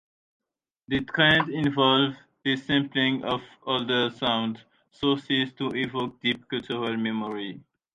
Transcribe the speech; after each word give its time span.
The 0.87 1.01
trend 1.01 1.49
involves 1.49 2.17
the 2.43 2.57
sampling 2.57 3.23
of 3.23 3.43
older 3.61 4.09
sound 4.09 4.63
sources 4.89 5.53
to 5.59 5.67
evoke 5.75 6.19
deep 6.21 6.47
cultural 6.49 6.97
memory. 6.97 7.61